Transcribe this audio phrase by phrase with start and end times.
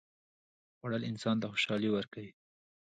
[0.77, 2.31] خوړل انسان ته خوشالي ورکوي